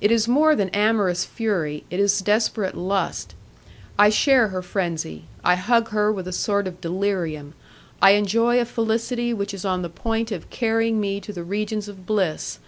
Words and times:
It 0.00 0.10
is 0.10 0.26
more 0.26 0.56
than 0.56 0.70
amorous 0.70 1.26
fury, 1.26 1.84
it 1.90 2.00
is 2.00 2.22
desperate 2.22 2.74
lust. 2.74 3.34
I 3.98 4.08
share 4.08 4.48
her 4.48 4.62
frenzy, 4.62 5.24
I 5.44 5.56
hug 5.56 5.90
her 5.90 6.10
with 6.10 6.26
a 6.26 6.32
sort 6.32 6.66
of 6.66 6.80
delirium, 6.80 7.52
I 8.00 8.12
enjoy 8.12 8.58
a 8.62 8.64
felicity 8.64 9.34
which 9.34 9.52
is 9.52 9.66
on 9.66 9.82
the 9.82 9.90
point 9.90 10.32
of 10.32 10.48
carrying 10.48 11.02
me 11.02 11.20
to 11.20 11.34
the 11.34 11.44
regions 11.44 11.86
of 11.86 12.06
bliss.... 12.06 12.60